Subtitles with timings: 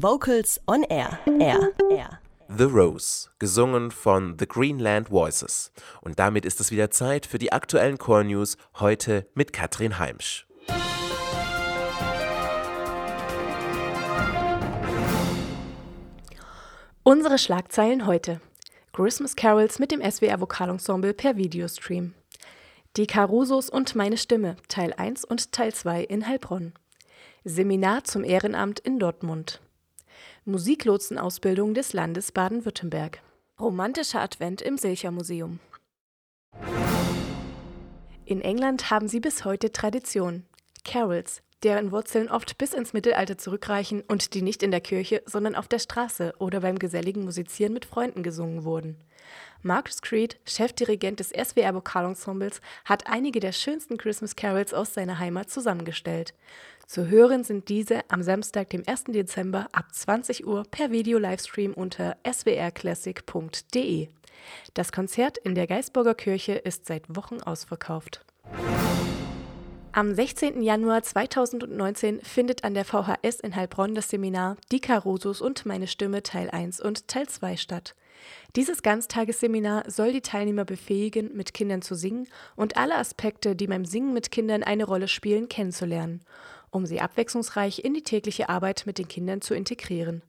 [0.00, 1.18] Vocals on Air.
[1.40, 1.72] Air.
[1.90, 2.20] Air.
[2.48, 5.72] The Rose, gesungen von The Greenland Voices.
[6.02, 10.46] Und damit ist es wieder Zeit für die aktuellen Core News heute mit Katrin Heimsch.
[17.02, 18.40] Unsere Schlagzeilen heute.
[18.92, 22.14] Christmas Carols mit dem SWR Vokalensemble per Videostream.
[22.96, 26.72] Die Carusos und meine Stimme, Teil 1 und Teil 2 in Heilbronn.
[27.42, 29.60] Seminar zum Ehrenamt in Dortmund.
[30.48, 33.20] Musiklotsenausbildung des Landes Baden-Württemberg.
[33.60, 35.60] Romantischer Advent im Silcher Museum.
[38.24, 40.46] In England haben sie bis heute Tradition.
[40.86, 45.54] Carols, deren Wurzeln oft bis ins Mittelalter zurückreichen und die nicht in der Kirche, sondern
[45.54, 48.96] auf der Straße oder beim geselligen Musizieren mit Freunden gesungen wurden.
[49.62, 55.50] Marcus Creed, Chefdirigent des SWR Vokalensembles, hat einige der schönsten Christmas Carols aus seiner Heimat
[55.50, 56.32] zusammengestellt.
[56.86, 59.04] Zu hören sind diese am Samstag, dem 1.
[59.08, 64.08] Dezember ab 20 Uhr per Video-Livestream unter swrclassic.de.
[64.74, 68.24] Das Konzert in der Geisburger Kirche ist seit Wochen ausverkauft.
[69.92, 70.62] Am 16.
[70.62, 76.22] Januar 2019 findet an der VHS in Heilbronn das Seminar Die Carusos und meine Stimme
[76.22, 77.94] Teil 1 und Teil 2 statt.
[78.56, 83.84] Dieses Ganztagesseminar soll die Teilnehmer befähigen, mit Kindern zu singen und alle Aspekte, die beim
[83.84, 86.22] Singen mit Kindern eine Rolle spielen, kennenzulernen
[86.70, 90.22] um sie abwechslungsreich in die tägliche Arbeit mit den Kindern zu integrieren.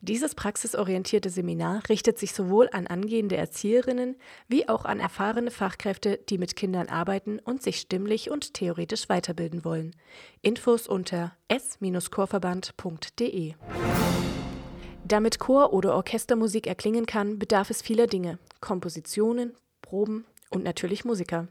[0.00, 4.14] Dieses praxisorientierte Seminar richtet sich sowohl an angehende Erzieherinnen
[4.46, 9.64] wie auch an erfahrene Fachkräfte, die mit Kindern arbeiten und sich stimmlich und theoretisch weiterbilden
[9.64, 9.96] wollen.
[10.40, 13.54] Infos unter s-chorverband.de.
[15.04, 21.48] Damit Chor- oder Orchestermusik erklingen kann, bedarf es vieler Dinge: Kompositionen, Proben und natürlich Musiker.